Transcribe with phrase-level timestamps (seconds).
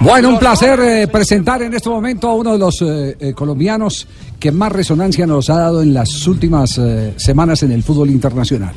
[0.00, 4.06] Bueno, un placer eh, presentar en este momento a uno de los eh, eh, colombianos
[4.38, 8.74] que más resonancia nos ha dado en las últimas eh, semanas en el fútbol internacional.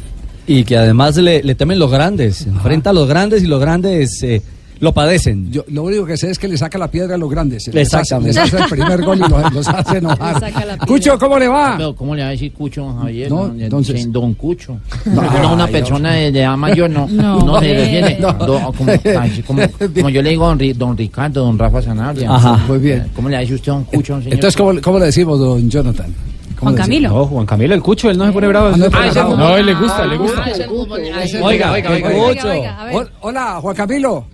[0.47, 4.21] Y que además le, le temen los grandes, enfrenta a los grandes y los grandes
[4.23, 4.41] eh,
[4.85, 5.51] lo padecen.
[5.51, 7.67] Yo lo único que sé es que le saca la piedra a los grandes.
[7.73, 8.39] Les hace, Exactamente.
[8.39, 10.41] les hace el primer gol y los, los hace enojar.
[10.87, 11.73] Cucho, ¿cómo le va?
[11.75, 13.29] Pero, ¿cómo le va a decir Cucho, don Javier?
[13.29, 14.77] No, No, entonces- dicen Don Cucho.
[15.05, 17.07] No, No, una ay, persona de de edad mayor, no.
[17.07, 18.17] No, No, se refiere.
[18.19, 19.61] como, así como,
[19.95, 22.31] como yo le digo don, don Ricardo, don Rafa Sanabria.
[22.31, 22.57] Ajá.
[22.67, 23.07] Muy bien.
[23.15, 24.33] ¿Cómo le dice usted Don Cucho, señor?
[24.35, 26.13] Entonces, ¿cómo, cómo le decimos, don Jonathan?
[26.59, 26.75] ¿Cómo Juan?
[26.83, 27.09] Camilo.
[27.09, 28.67] No, Juan Camilo, el cucho, él no se pone bravo.
[28.73, 30.41] Ah, no Ah, No, él le gusta, le gusta.
[30.41, 34.25] Ah, ay, Oiga, oiga, oiga, Hola, Juan Camilo.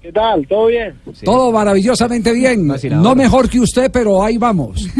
[0.00, 0.46] ¿Qué tal?
[0.46, 0.94] ¿Todo bien?
[1.24, 2.66] Todo maravillosamente bien.
[2.92, 4.86] No mejor que usted, pero ahí vamos.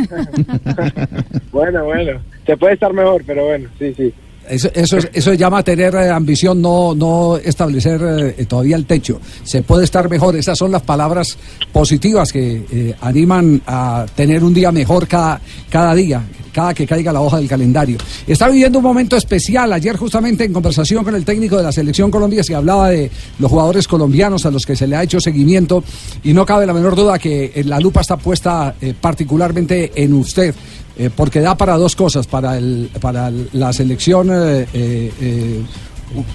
[1.52, 2.20] Bueno, bueno.
[2.46, 4.14] Se puede estar mejor, pero bueno, sí, sí.
[4.48, 9.20] Eso, eso, es- eso llama tener eh, ambición, no, no establecer eh, todavía el techo.
[9.44, 10.34] Se puede estar mejor.
[10.36, 11.36] Esas son las palabras
[11.72, 17.12] positivas que eh, animan a tener un día mejor cada, cada día, cada que caiga
[17.12, 17.97] la hoja del calendario.
[18.27, 19.72] Está viviendo un momento especial.
[19.72, 23.48] Ayer justamente en conversación con el técnico de la Selección Colombia se hablaba de los
[23.50, 25.84] jugadores colombianos a los que se le ha hecho seguimiento
[26.25, 30.54] y no cabe la menor duda que la lupa está puesta particularmente en usted.
[31.00, 35.62] Eh, porque da para dos cosas, para, el, para la selección eh, eh, eh,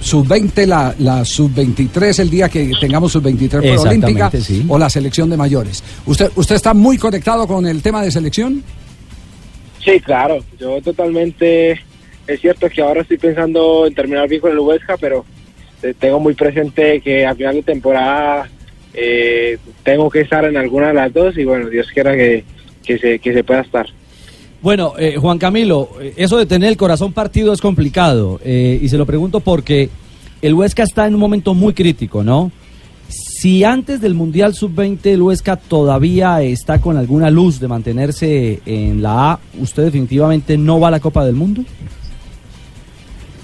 [0.02, 4.66] sub-20, la, la sub-23, el día que tengamos sub-23 Exactamente, olímpica, sí.
[4.67, 5.83] o la selección de mayores.
[6.07, 8.63] ¿Usted, ¿Usted está muy conectado con el tema de selección?
[9.83, 10.44] Sí, claro.
[10.59, 11.79] Yo totalmente...
[12.25, 15.23] Es cierto que ahora estoy pensando en terminar bien con el Huesca, pero
[16.00, 18.50] tengo muy presente que a final de temporada
[18.95, 22.44] eh, tengo que estar en alguna de las dos y bueno, Dios quiera que,
[22.84, 23.85] que, se, que se pueda estar.
[24.66, 28.40] Bueno, eh, Juan Camilo, eh, eso de tener el corazón partido es complicado.
[28.44, 29.92] eh, y se lo pregunto porque
[30.42, 32.52] el Huesca está en un momento muy crítico, ¿no?
[33.08, 39.03] Si antes del Mundial Sub-20 el Huesca todavía está con alguna luz de mantenerse en
[39.03, 41.64] la A, ¿usted definitivamente no va a la Copa del Mundo?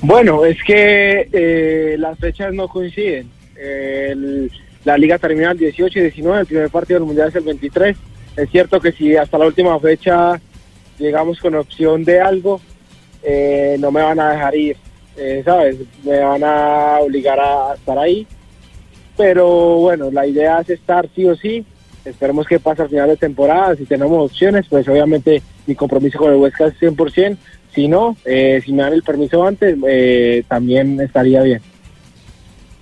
[0.01, 3.27] Bueno, es que eh, las fechas no coinciden.
[3.63, 4.51] El-
[4.85, 7.95] la liga termina el 18 y 19, el primer partido del Mundial es el 23.
[8.37, 10.41] Es cierto que si hasta la última fecha
[11.01, 12.61] llegamos con opción de algo,
[13.23, 14.77] eh, no me van a dejar ir,
[15.17, 15.77] eh, ¿sabes?
[16.03, 18.25] Me van a obligar a, estar ahí.
[19.17, 21.65] Pero bueno, la idea es estar sí o sí.
[22.05, 23.75] Esperemos que pase al final de temporada.
[23.75, 27.37] Si tenemos opciones, pues obviamente mi compromiso con el Huesca es 100%.
[27.75, 31.61] Si no, eh, si me dan el permiso antes, eh, también estaría bien.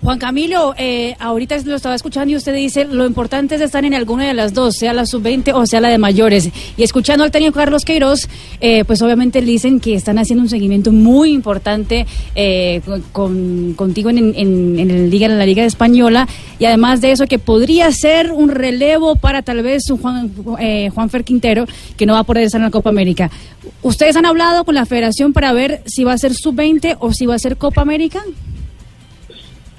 [0.02, 3.94] Juan Camilo, eh, ahorita lo estaba escuchando y usted dice lo importante es estar en
[3.94, 6.50] alguna de las dos, sea la sub-20 o sea la de mayores.
[6.78, 8.30] Y escuchando al técnico Carlos Queiroz,
[8.62, 14.10] eh, pues obviamente le dicen que están haciendo un seguimiento muy importante eh, con, contigo
[14.10, 17.92] en, en, en el liga, en la Liga Española y además de eso que podría
[17.92, 21.66] ser un relevo para tal vez un Juan, eh, Juanfer Quintero
[21.98, 23.30] que no va a poder estar en la Copa América.
[23.82, 27.26] ¿Ustedes han hablado con la federación para ver si va a ser sub-20 o si
[27.26, 28.24] va a ser Copa América?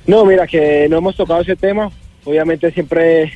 [0.07, 1.91] No, mira, que no hemos tocado ese tema.
[2.25, 3.33] Obviamente siempre, es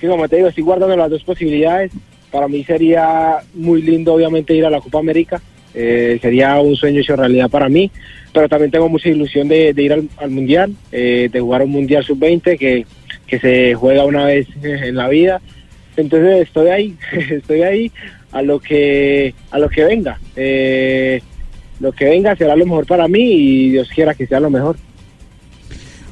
[0.00, 1.92] que como te digo, estoy guardando las dos posibilidades.
[2.30, 5.40] Para mí sería muy lindo, obviamente, ir a la Copa América.
[5.74, 7.90] Eh, sería un sueño hecho realidad para mí.
[8.32, 12.04] Pero también tengo mucha ilusión de, ir al, al Mundial, eh, de jugar un Mundial
[12.04, 12.86] Sub-20 que,
[13.26, 15.40] que se juega una vez en la vida.
[15.96, 16.96] Entonces estoy ahí,
[17.30, 17.92] estoy ahí
[18.32, 20.18] a lo que, a lo que venga.
[20.36, 21.20] Eh,
[21.80, 24.76] lo que venga será lo mejor para mí y Dios quiera que sea lo mejor.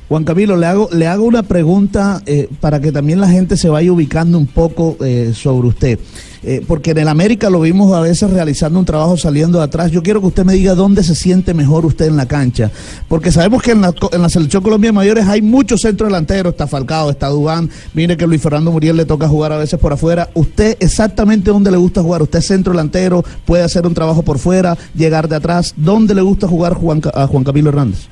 [0.09, 3.69] Juan Camilo, le hago, le hago una pregunta eh, para que también la gente se
[3.69, 5.99] vaya ubicando un poco eh, sobre usted.
[6.43, 9.91] Eh, porque en el América lo vimos a veces realizando un trabajo saliendo de atrás.
[9.91, 12.71] Yo quiero que usted me diga dónde se siente mejor usted en la cancha.
[13.09, 16.53] Porque sabemos que en la, en la selección Colombia mayores hay muchos centros delanteros.
[16.53, 17.69] Está Falcao, está Dubán.
[17.93, 20.31] Mire que Luis Fernando Muriel le toca jugar a veces por afuera.
[20.33, 22.23] ¿Usted exactamente dónde le gusta jugar?
[22.23, 23.25] ¿Usted es centro delantero?
[23.45, 24.79] ¿Puede hacer un trabajo por fuera?
[24.95, 25.75] ¿Llegar de atrás?
[25.77, 28.09] ¿Dónde le gusta jugar Juan, a Juan Camilo Hernández?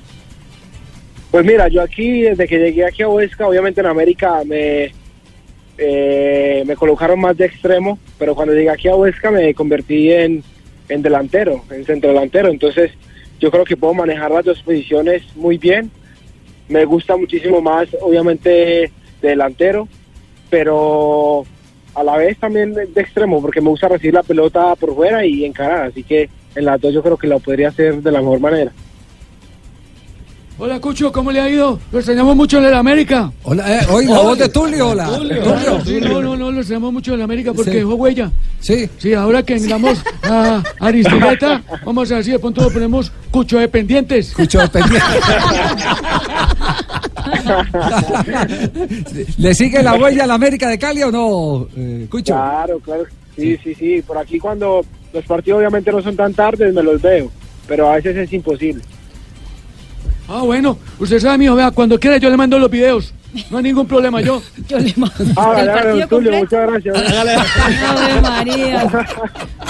[1.37, 4.91] Pues mira, yo aquí, desde que llegué aquí a Huesca, obviamente en América me,
[5.77, 10.43] eh, me colocaron más de extremo, pero cuando llegué aquí a Huesca me convertí en,
[10.89, 12.49] en delantero, en centro delantero.
[12.49, 12.93] Entonces
[13.39, 15.91] yo creo que puedo manejar las dos posiciones muy bien.
[16.71, 18.91] me gusta muchísimo más, obviamente,
[19.21, 19.87] de delantero,
[20.49, 21.45] pero
[21.95, 25.45] a la vez también de extremo, porque me gusta recibir la pelota por fuera y
[25.45, 28.41] encarar, así que en las dos yo creo que lo podría hacer de la mejor
[28.41, 28.73] manera.
[30.59, 31.79] Hola, Cucho, ¿cómo le ha ido?
[31.93, 33.31] Lo extrañamos mucho en el América.
[33.43, 35.07] Hola, eh, oye, la voz de Tulio, hola.
[35.43, 37.77] Claro, sí, no, no, no, lo extrañamos mucho en el América porque Sí.
[37.77, 38.33] dejó huella.
[38.61, 38.89] Sí.
[38.97, 43.59] Sí, ahora que englamos a Aristigueta, vamos a ver si de pronto lo ponemos Cucho
[43.59, 44.33] de pendientes.
[44.33, 44.67] Cucho de
[49.37, 52.33] ¿Le sigue la huella a la América de Cali o no, eh, Cucho?
[52.33, 53.05] Claro, claro.
[53.37, 54.03] Sí, sí, sí.
[54.07, 54.83] Por aquí cuando
[55.13, 57.31] los partidos obviamente no son tan tardes, me los veo,
[57.69, 58.83] pero a veces es imposible.
[60.29, 63.13] Ah, bueno, usted sabe, mijo, vea, cuando quiera yo le mando los videos.
[63.51, 64.41] No hay ningún problema, yo.
[64.69, 66.57] Yo le mando Ah, el dale, partido don Tulio, completo.
[66.73, 67.87] muchas gracias.
[67.87, 68.89] Ave María.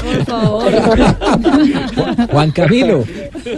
[0.04, 0.72] Por favor.
[2.30, 3.04] Juan Camilo,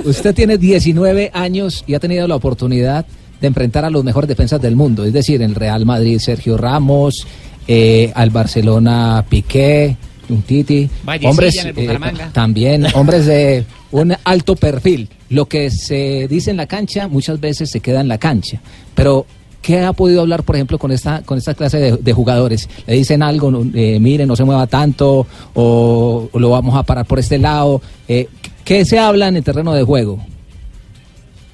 [0.04, 3.04] usted tiene 19 años y ha tenido la oportunidad
[3.40, 6.56] de enfrentar a los mejores defensas del mundo, es decir, en el Real Madrid Sergio
[6.56, 7.26] Ramos,
[7.66, 9.96] eh, al Barcelona Piqué,
[10.30, 15.08] un Titi, Vallecilla hombres en el eh, también hombres de un alto perfil.
[15.30, 18.60] Lo que se dice en la cancha muchas veces se queda en la cancha,
[18.94, 19.26] pero
[19.60, 22.68] ¿Qué ha podido hablar, por ejemplo, con esta con esta clase de, de jugadores?
[22.86, 23.50] ¿Le dicen algo?
[23.74, 27.82] eh, mire, no se mueva tanto, o, o lo vamos a parar por este lado.
[28.06, 28.28] Eh,
[28.64, 30.20] ¿Qué se habla en el terreno de juego?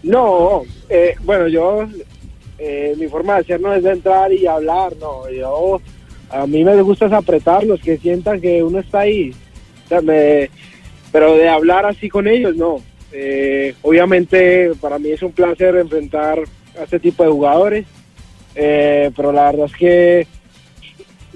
[0.03, 1.87] No, eh, bueno, yo,
[2.59, 5.81] eh, mi forma de hacer no es de entrar y hablar, no, yo,
[6.43, 9.33] a mí me gusta es apretarlos, que sientan que uno está ahí,
[10.03, 10.51] me-
[11.13, 12.79] pero de hablar así con ellos, no.
[13.13, 16.41] Eh, obviamente para mí es un placer enfrentar
[16.79, 17.87] a este tipo de jugadores,
[18.57, 20.27] eh, pero la verdad es que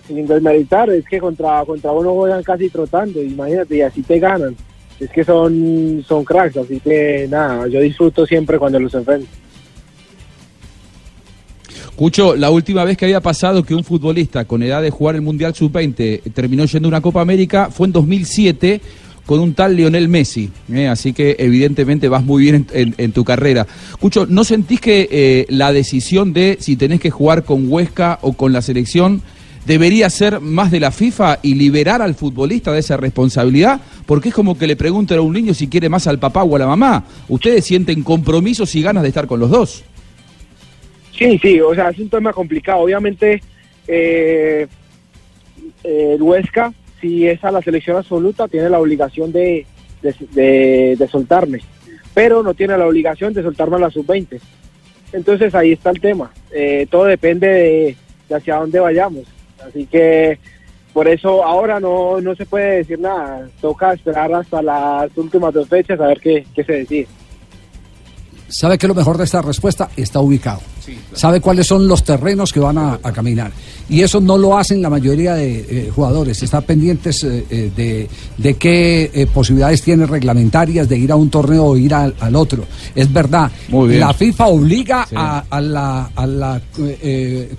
[0.08, 4.56] sin desmeritar, es que contra, contra uno juegan casi trotando, imagínate, y así te ganan.
[4.98, 9.28] Es que son, son cracks, así que nada, yo disfruto siempre cuando los enfrento.
[11.98, 15.20] Cucho, la última vez que había pasado que un futbolista con edad de jugar el
[15.20, 18.80] Mundial Sub-20 terminó yendo a una Copa América fue en 2007
[19.26, 20.48] con un tal Lionel Messi.
[20.72, 20.86] ¿eh?
[20.86, 23.66] Así que evidentemente vas muy bien en, tu carrera.
[23.98, 28.32] Cucho, ¿no sentís que eh, la decisión de si tenés que jugar con Huesca o
[28.34, 29.20] con la selección
[29.66, 33.80] debería ser más de la FIFA y liberar al futbolista de esa responsabilidad?
[34.06, 36.54] Porque es como que le preguntan a un niño si quiere más al papá o
[36.54, 37.06] a la mamá.
[37.28, 39.82] Ustedes sienten compromisos y ganas de estar con los dos.
[41.18, 42.78] Sí, sí, o sea, es un tema complicado.
[42.78, 43.42] Obviamente,
[43.88, 44.66] eh,
[45.82, 49.66] eh, el Huesca, si es a la selección absoluta, tiene la obligación de,
[50.00, 51.58] de, de- soltarme,
[52.14, 54.38] pero no tiene la obligación de soltarme a la sub-20.
[55.12, 56.30] Entonces ahí está el tema.
[56.52, 57.96] Eh, todo depende de,
[58.28, 59.24] de hacia dónde vayamos.
[59.66, 60.38] Así que
[60.92, 63.48] por eso ahora no, no se puede decir nada.
[63.60, 67.08] Toca esperar hasta las últimas dos fechas a ver qué, qué se decide.
[68.48, 69.88] ¿Sabe qué es lo mejor de esta respuesta?
[69.96, 70.60] Está ubicado.
[71.12, 73.50] Sabe cuáles son los terrenos que van a, a caminar.
[73.88, 76.42] Y eso no lo hacen la mayoría de eh, jugadores.
[76.42, 81.30] Están pendientes eh, eh, de, de qué eh, posibilidades tiene reglamentarias de ir a un
[81.30, 82.64] torneo o ir al, al otro.
[82.94, 83.50] Es verdad.
[83.68, 84.00] Muy bien.
[84.00, 86.60] La FIFA obliga a, a la, a la,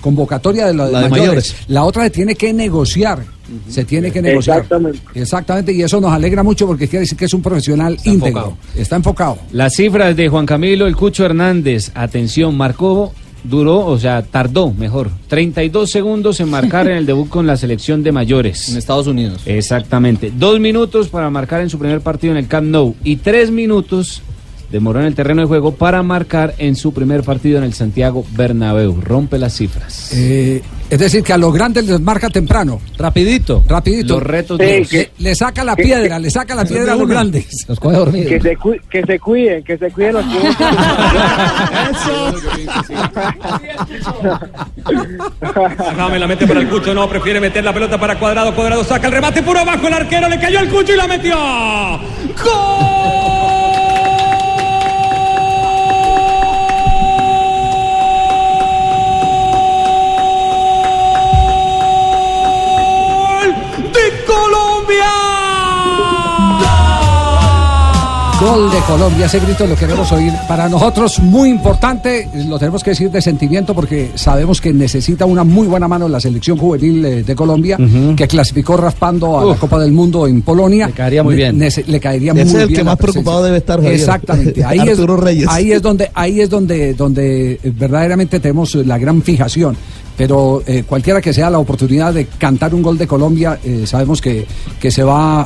[0.02, 1.28] convocatoria de, la de La de mayores.
[1.30, 1.56] mayores.
[1.68, 3.39] La otra se tiene que negociar.
[3.68, 4.60] Se tiene que negociar.
[4.60, 5.00] Exactamente.
[5.14, 5.74] Exactamente.
[5.74, 8.28] Y eso nos alegra mucho porque quiere decir que es un profesional íntegro.
[8.28, 8.58] enfocado.
[8.76, 9.38] Está enfocado.
[9.52, 13.14] Las cifras de Juan Camilo El Cucho Hernández, atención, marcó,
[13.44, 18.04] duró, o sea, tardó, mejor, 32 segundos en marcar en el debut con la selección
[18.04, 18.70] de mayores.
[18.70, 19.42] En Estados Unidos.
[19.46, 20.32] Exactamente.
[20.36, 24.22] Dos minutos para marcar en su primer partido en el Camp Nou y tres minutos
[24.72, 28.26] demoró en el terreno de juego para marcar en su primer partido en el Santiago
[28.36, 29.00] Bernabéu.
[29.02, 30.12] Rompe las cifras.
[30.14, 32.80] Eh, es decir, que a los grandes les marca temprano.
[32.98, 33.64] Rapidito.
[33.68, 34.16] Rapidito.
[34.16, 34.90] Los retos Sí, duros.
[34.90, 37.66] que- Le, le saca la que- piedra, le saca la piedra a los grandes.
[37.68, 38.30] Los coge dormidos.
[38.30, 40.26] Que se, cu- que se cuiden, que se cuiden los
[45.80, 49.08] Ajame la mete para el Cucho, no, prefiere meter la pelota para Cuadrado, Cuadrado saca
[49.08, 51.36] el remate por abajo, el arquero le cayó el Cucho y la metió.
[52.44, 54.09] ¡Gol
[68.70, 70.32] Gol de Colombia, ese grito lo queremos oír.
[70.48, 75.44] Para nosotros muy importante, lo tenemos que decir de sentimiento porque sabemos que necesita una
[75.44, 77.78] muy buena mano la selección juvenil eh, de Colombia,
[78.16, 79.56] que clasificó raspando a la.
[79.56, 80.88] Copa del Mundo en Polonia.
[80.88, 81.58] Le caería muy bien.
[81.58, 83.22] le caería Ese muy es el bien que más presencia.
[83.24, 83.94] preocupado debe estar, Javier.
[83.96, 84.64] Exactamente.
[84.64, 85.48] Ahí Arturo es, Reyes.
[85.50, 89.76] Ahí es donde, ahí es donde, donde verdaderamente tenemos la gran fijación.
[90.20, 94.20] Pero eh, cualquiera que sea la oportunidad de cantar un gol de Colombia, eh, sabemos
[94.20, 94.46] que,
[94.78, 95.44] que se va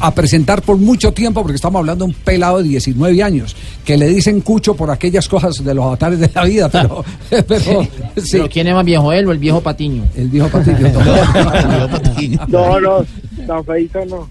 [0.00, 3.96] a, presentar por mucho tiempo, porque estamos hablando de un pelado de 19 años, que
[3.96, 7.82] le dicen cucho por aquellas cosas de los avatares de la vida, pero, pero
[8.16, 8.32] sí.
[8.32, 10.02] ¿Pero quién es más viejo, él o el viejo Patiño?
[10.16, 10.76] El viejo Patiño.
[12.48, 13.04] No, no,
[13.46, 14.28] tan feito no.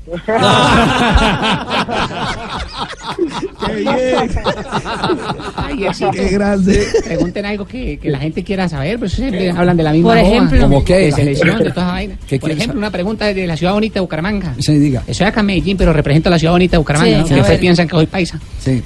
[5.55, 5.87] Ay.
[6.13, 6.87] Qué grande.
[7.05, 10.17] Pregunten algo que, que la gente quiera saber, pues siempre hablan de la misma Por
[10.17, 10.61] ejemplo.
[10.61, 10.95] ¿Cómo qué?
[10.97, 12.15] De selección, de toda esa vaina.
[12.27, 14.55] ¿Qué Por ejemplo, una pregunta de la ciudad bonita de Bucaramanga.
[14.59, 15.03] Sí, diga.
[15.07, 17.43] Estoy acá en Medellín, pero represento a la ciudad bonita de Bucaramanga, Sí, ¿no?
[17.43, 17.59] Que ver.
[17.59, 18.39] piensan que soy paisa.
[18.59, 18.81] Sí.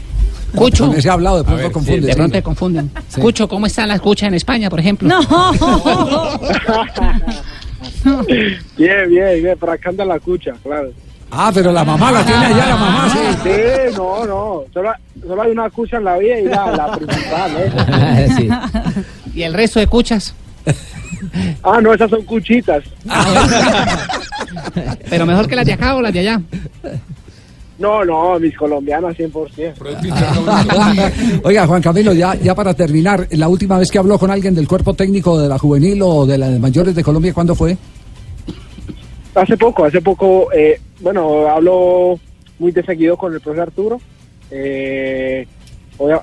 [0.56, 0.88] Cucho.
[0.88, 2.02] Con ese hablado de pronto confunde.
[2.02, 2.18] De sí.
[2.18, 2.92] pronto se confunden.
[3.08, 3.22] Sí.
[3.22, 5.08] Cucho, ¿cómo están las cuchas en España, por ejemplo?
[5.08, 5.22] No.
[8.78, 10.92] Bien, bien, bien, para acá anda la cucha, claro.
[11.32, 13.20] Ah, pero la mamá la tiene allá, la mamá, sí.
[13.44, 13.50] Sí,
[13.96, 14.92] no, no, solo,
[15.26, 17.72] solo hay una cucha en la vida y la, la principal, ¿eh?
[18.38, 18.50] Sí.
[19.34, 20.36] ¿Y el resto de cuchas?
[21.64, 22.84] Ah, no, esas son cuchitas.
[25.10, 26.42] Pero mejor que las de acá o las de allá.
[27.80, 31.42] No, no, mis colombianas 100%.
[31.44, 34.68] Oiga, Juan Camilo, ya, ya para terminar, la última vez que habló con alguien del
[34.68, 37.76] cuerpo técnico de la juvenil o de las mayores de Colombia, ¿cuándo fue?
[39.34, 42.20] Hace poco, hace poco, eh, bueno, hablo
[42.60, 44.02] muy de seguido con el profesor Arturo,
[44.52, 45.48] eh,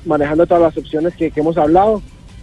[0.07, 2.03] manejando todas las opciones que, que hemos hablado.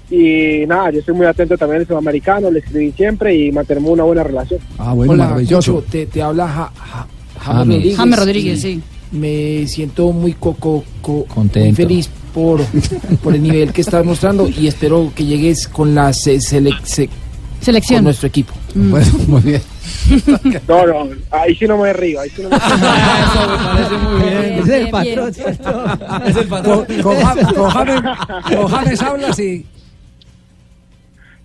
[0.09, 4.03] Y nada, yo estoy muy atento también al sudamericano, le escribí siempre y mantenemos una
[4.03, 4.59] buena relación.
[4.77, 5.75] Ah, bueno, Hola, maravilloso.
[5.75, 7.07] Cucho, te, te habla Ja- Ja-
[7.39, 7.57] James James.
[7.67, 7.97] Rodríguez.
[7.97, 8.81] James Rodríguez, y sí.
[9.11, 11.65] Me siento muy coco, co- Contento.
[11.67, 12.61] muy feliz por,
[13.23, 17.09] por el nivel que estás mostrando y espero que llegues con la se- sele- se-
[17.61, 17.97] Selección.
[17.99, 18.53] con nuestro equipo.
[18.75, 19.61] Bueno, muy bien.
[20.67, 22.67] No, no, ahí sí no me río, ahí sí no me Eso
[23.49, 24.43] me parece muy bien.
[24.59, 25.29] Es el bien, patrón.
[26.27, 26.85] Es el patrón.
[26.85, 28.01] Con, con Ja- con James,
[28.55, 29.65] con James hablas y...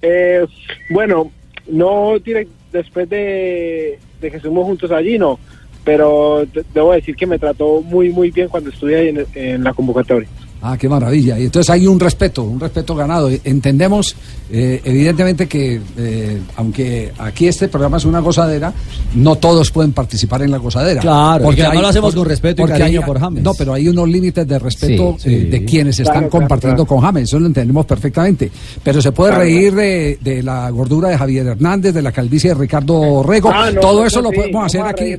[0.03, 0.47] Eh,
[0.91, 1.31] bueno,
[1.69, 5.39] no direct- después de, de que estuvimos juntos allí, no.
[5.85, 9.65] Pero de- debo decir que me trató muy, muy bien cuando estuve ahí en, en
[9.65, 10.29] la convocatoria.
[10.63, 11.39] Ah, qué maravilla.
[11.39, 13.31] Y entonces hay un respeto, un respeto ganado.
[13.45, 14.15] Entendemos,
[14.51, 18.73] eh, evidentemente, que eh, aunque aquí este programa es una gozadera,
[19.15, 21.01] no todos pueden participar en la gozadera.
[21.01, 23.43] Claro, y que además lo hacemos con respeto y porque cariño hay- por James.
[23.43, 27.01] No, pero hay unos límites de respeto Sí, eh, de quienes están Claro, compartiendo claro.
[27.01, 27.23] con James.
[27.25, 28.51] Eso lo entendemos perfectamente.
[28.83, 32.51] Pero se puede Claro, reír de, de la gordura de Javier Hernández, de la calvicie
[32.51, 33.51] de Ricardo Rego.
[33.51, 35.15] Ah, no, Todo eso lo podemos hacer a aquí.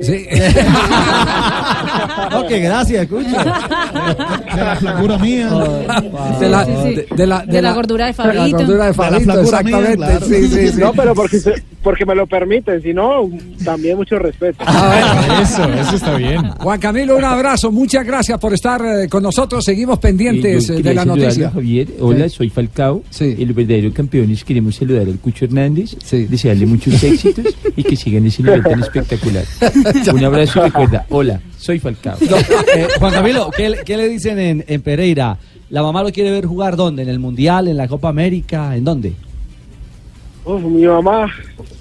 [0.00, 0.26] Sí.
[2.30, 3.44] No, que gracias, escucha.
[4.86, 5.48] De la flacura mía.
[6.40, 8.56] De la, de- de la, De la gordura de de la Fabito.
[8.58, 9.96] gordura de De la Fabito, mía, exactamente.
[9.96, 10.26] claro.
[10.26, 10.78] Sí, sí, sí.
[10.80, 13.28] No, pero porque, se- porque me lo permiten, si no,
[13.64, 14.64] también mucho respeto.
[15.42, 16.42] Eso, eso está bien.
[16.58, 17.70] Juan Camilo, un abrazo.
[17.72, 19.64] Muchas gracias por estar eh, con nosotros.
[19.64, 21.50] Seguimos pendientes Eh, eh, de la noticia.
[21.50, 23.02] Javier, hola, soy Falcao.
[23.10, 23.36] Sí.
[23.38, 26.24] El verdadero campeones queremos saludar al Cucho Hernández, Sí.
[26.24, 27.44] desearle muchos éxitos
[27.76, 29.44] y que sigan ese nivel tan espectacular.
[30.14, 32.16] Un abrazo y recuerda, hola, soy Falcao.
[32.30, 35.36] No, eh, Juan Camilo, ¿qué, le- qué le dicen en, en Pereira?
[35.68, 37.02] ¿La mamá lo quiere ver jugar dónde?
[37.02, 37.66] ¿En el Mundial?
[37.66, 38.76] ¿En la Copa América?
[38.76, 39.12] ¿En dónde?
[40.44, 41.28] Uf, mi mamá,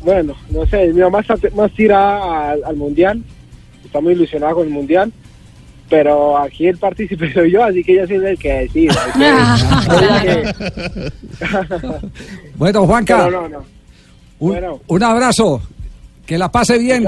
[0.03, 3.21] bueno, no sé, mi mamá está más tirada al, al mundial,
[3.85, 5.13] está muy ilusionada con el mundial,
[5.87, 8.87] pero aquí el partícipe soy yo, así que ella sí es el que decide.
[8.87, 11.11] el que-
[12.55, 13.57] Bueno, Juanca, no, no.
[14.39, 14.79] un, Bueno.
[14.87, 15.61] un abrazo.
[16.25, 17.05] Que la pase bien.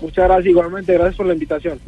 [0.00, 0.46] Muchas gracias.
[0.46, 1.80] Igualmente, gracias por la invitación.